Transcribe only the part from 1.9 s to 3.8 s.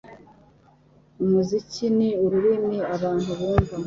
ni ururimi abantu bumva